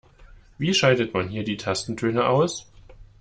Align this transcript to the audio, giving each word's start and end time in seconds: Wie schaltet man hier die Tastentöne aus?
Wie 0.57 0.73
schaltet 0.73 1.13
man 1.13 1.29
hier 1.29 1.43
die 1.43 1.57
Tastentöne 1.57 2.25
aus? 2.27 2.65